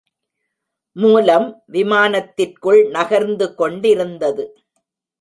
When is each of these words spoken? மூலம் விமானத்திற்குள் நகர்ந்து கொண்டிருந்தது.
மூலம் 0.95 1.63
விமானத்திற்குள் 1.71 2.89
நகர்ந்து 2.89 3.55
கொண்டிருந்தது. 3.55 4.45